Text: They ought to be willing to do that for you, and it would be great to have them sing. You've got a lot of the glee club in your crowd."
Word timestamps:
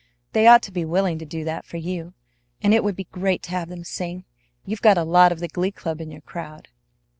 They 0.33 0.47
ought 0.47 0.63
to 0.63 0.71
be 0.71 0.83
willing 0.83 1.19
to 1.19 1.27
do 1.27 1.43
that 1.43 1.63
for 1.63 1.77
you, 1.77 2.15
and 2.59 2.73
it 2.73 2.83
would 2.83 2.95
be 2.95 3.03
great 3.11 3.43
to 3.43 3.51
have 3.51 3.69
them 3.69 3.83
sing. 3.83 4.25
You've 4.65 4.81
got 4.81 4.97
a 4.97 5.03
lot 5.03 5.31
of 5.31 5.39
the 5.39 5.47
glee 5.47 5.69
club 5.71 6.01
in 6.01 6.09
your 6.09 6.21
crowd." 6.21 6.69